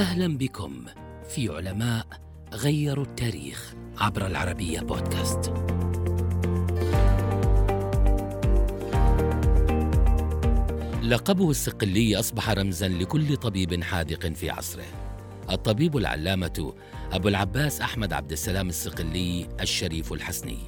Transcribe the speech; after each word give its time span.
أهلا 0.00 0.38
بكم 0.38 0.84
في 1.28 1.48
علماء 1.48 2.06
غيروا 2.52 3.04
التاريخ 3.04 3.74
عبر 3.98 4.26
العربية 4.26 4.80
بودكاست. 4.80 5.52
لقبه 11.02 11.50
الصقلي 11.50 12.16
أصبح 12.16 12.50
رمزا 12.50 12.88
لكل 12.88 13.36
طبيب 13.36 13.82
حاذق 13.82 14.26
في 14.26 14.50
عصره. 14.50 14.84
الطبيب 15.50 15.96
العلامة 15.96 16.74
أبو 17.12 17.28
العباس 17.28 17.80
أحمد 17.80 18.12
عبد 18.12 18.32
السلام 18.32 18.68
الصقلي 18.68 19.48
الشريف 19.60 20.12
الحسني. 20.12 20.58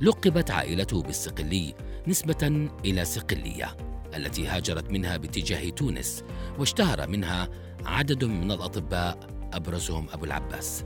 لقبت 0.00 0.50
عائلته 0.50 1.02
بالصقلي 1.02 1.74
نسبة 2.06 2.68
إلى 2.84 3.04
صقليه 3.04 3.85
التي 4.16 4.46
هاجرت 4.46 4.90
منها 4.90 5.16
باتجاه 5.16 5.68
تونس 5.68 6.24
واشتهر 6.58 7.08
منها 7.08 7.48
عدد 7.84 8.24
من 8.24 8.52
الأطباء 8.52 9.18
أبرزهم 9.52 10.06
أبو 10.12 10.24
العباس. 10.24 10.84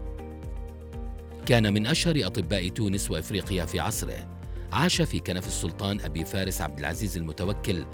كان 1.46 1.74
من 1.74 1.86
أشهر 1.86 2.26
أطباء 2.26 2.68
تونس 2.68 3.10
وإفريقيا 3.10 3.64
في 3.64 3.80
عصره. 3.80 4.40
عاش 4.72 5.02
في 5.02 5.20
كنف 5.20 5.46
السلطان 5.46 6.00
أبي 6.00 6.24
فارس 6.24 6.60
عبد 6.60 6.78
العزيز 6.78 7.16
المتوكل 7.16 7.86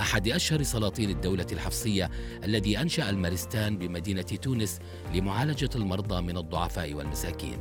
أحد 0.00 0.28
أشهر 0.28 0.62
سلاطين 0.62 1.10
الدولة 1.10 1.46
الحفصية 1.52 2.10
الذي 2.44 2.80
أنشأ 2.80 3.10
المارستان 3.10 3.78
بمدينة 3.78 4.22
تونس 4.22 4.78
لمعالجة 5.14 5.70
المرضى 5.74 6.22
من 6.22 6.36
الضعفاء 6.36 6.94
والمساكين. 6.94 7.58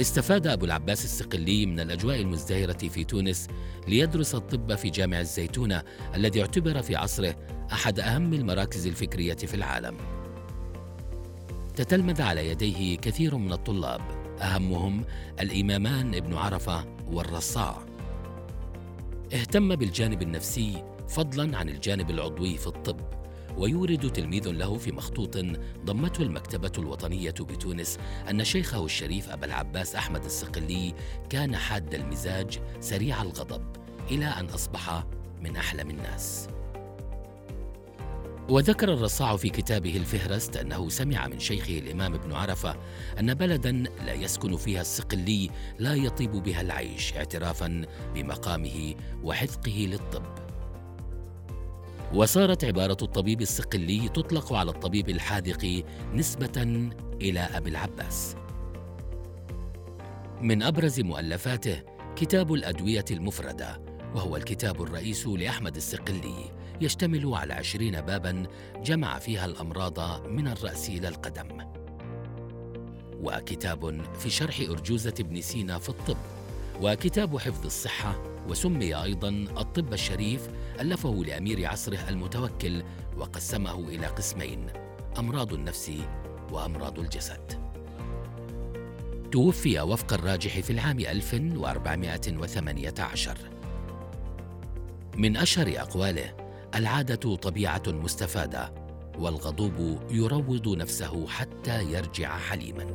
استفاد 0.00 0.46
أبو 0.46 0.64
العباس 0.64 1.04
الصقلي 1.04 1.66
من 1.66 1.80
الأجواء 1.80 2.20
المزدهرة 2.20 2.88
في 2.88 3.04
تونس 3.04 3.48
ليدرس 3.88 4.34
الطب 4.34 4.74
في 4.74 4.90
جامع 4.90 5.20
الزيتونة 5.20 5.82
الذي 6.14 6.40
اعتبر 6.40 6.82
في 6.82 6.96
عصره 6.96 7.36
أحد 7.72 8.00
أهم 8.00 8.34
المراكز 8.34 8.86
الفكرية 8.86 9.34
في 9.34 9.54
العالم. 9.54 9.96
تتلمذ 11.76 12.22
على 12.22 12.48
يديه 12.48 12.96
كثير 12.96 13.36
من 13.36 13.52
الطلاب 13.52 14.00
أهمهم 14.40 15.04
الإمامان 15.40 16.14
ابن 16.14 16.34
عرفة 16.34 16.84
والرصاع. 17.06 17.78
اهتم 19.34 19.76
بالجانب 19.76 20.22
النفسي 20.22 20.84
فضلا 21.08 21.58
عن 21.58 21.68
الجانب 21.68 22.10
العضوي 22.10 22.56
في 22.56 22.66
الطب 22.66 23.00
ويورد 23.56 24.12
تلميذ 24.12 24.48
له 24.48 24.76
في 24.76 24.92
مخطوط 24.92 25.38
ضمته 25.84 26.22
المكتبة 26.22 26.72
الوطنية 26.78 27.30
بتونس 27.30 27.98
أن 28.30 28.44
شيخه 28.44 28.84
الشريف 28.84 29.30
أبا 29.30 29.46
العباس 29.46 29.94
أحمد 29.94 30.24
الصقلي 30.24 30.94
كان 31.30 31.56
حاد 31.56 31.94
المزاج 31.94 32.58
سريع 32.80 33.22
الغضب 33.22 33.62
إلى 34.10 34.26
أن 34.26 34.46
أصبح 34.46 35.04
من 35.42 35.56
أحلم 35.56 35.90
الناس. 35.90 36.48
وذكر 38.48 38.92
الرصاع 38.92 39.36
في 39.36 39.48
كتابه 39.48 39.96
الفهرست 39.96 40.56
أنه 40.56 40.88
سمع 40.88 41.26
من 41.26 41.38
شيخه 41.38 41.78
الإمام 41.78 42.14
ابن 42.14 42.32
عرفة 42.32 42.76
أن 43.20 43.34
بلدا 43.34 43.72
لا 44.06 44.12
يسكن 44.12 44.56
فيها 44.56 44.80
الصقلي 44.80 45.50
لا 45.78 45.94
يطيب 45.94 46.30
بها 46.30 46.60
العيش 46.60 47.12
اعترافا 47.12 47.84
بمقامه 48.14 48.94
وحذقه 49.22 49.86
للطب. 49.90 50.45
وصارت 52.14 52.64
عبارة 52.64 52.96
الطبيب 53.02 53.40
الصقلي 53.40 54.08
تطلق 54.08 54.52
على 54.52 54.70
الطبيب 54.70 55.08
الحاذق 55.08 55.84
نسبة 56.14 56.88
إلى 57.22 57.40
أبي 57.40 57.70
العباس. 57.70 58.36
من 60.40 60.62
أبرز 60.62 61.00
مؤلفاته 61.00 61.82
كتاب 62.16 62.52
الأدوية 62.52 63.04
المفردة، 63.10 63.80
وهو 64.14 64.36
الكتاب 64.36 64.82
الرئيس 64.82 65.26
لأحمد 65.26 65.76
الصقلي، 65.76 66.50
يشتمل 66.80 67.34
على 67.34 67.54
عشرين 67.54 68.00
بابا 68.00 68.46
جمع 68.76 69.18
فيها 69.18 69.46
الأمراض 69.46 70.26
من 70.26 70.48
الرأس 70.48 70.88
إلى 70.88 71.08
القدم. 71.08 71.66
وكتاب 73.22 74.02
في 74.18 74.30
شرح 74.30 74.60
أرجوزة 74.60 75.14
ابن 75.20 75.40
سينا 75.40 75.78
في 75.78 75.88
الطب، 75.88 76.16
وكتاب 76.82 77.38
حفظ 77.38 77.64
الصحة 77.64 78.22
وسمي 78.48 78.94
أيضا 78.94 79.28
الطب 79.28 79.92
الشريف 79.92 80.48
ألفه 80.80 81.24
لأمير 81.26 81.66
عصره 81.66 82.08
المتوكل 82.08 82.82
وقسمه 83.16 83.88
إلى 83.88 84.06
قسمين 84.06 84.66
أمراض 85.18 85.52
النفس 85.52 85.92
وأمراض 86.52 86.98
الجسد. 86.98 87.66
توفي 89.32 89.80
وفق 89.80 90.12
الراجح 90.12 90.60
في 90.60 90.70
العام 90.70 91.00
1418 91.00 93.38
من 95.16 95.36
أشهر 95.36 95.72
أقواله 95.76 96.34
العادة 96.74 97.36
طبيعة 97.36 97.82
مستفادة 97.86 98.72
والغضوب 99.18 99.98
يروض 100.10 100.68
نفسه 100.68 101.26
حتى 101.26 101.82
يرجع 101.82 102.38
حليماً. 102.38 102.86